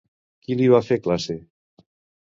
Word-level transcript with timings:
Qui 0.47 0.57
li 0.61 0.71
va 0.75 0.81
fer 0.89 0.99
classe? 1.05 1.39